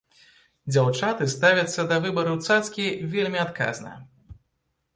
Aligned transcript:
Дзяўчаты 0.71 1.27
ставяцца 1.33 1.85
да 1.93 1.99
выбару 2.07 2.33
цацкі 2.47 2.87
вельмі 3.15 3.39
адказна. 3.47 3.95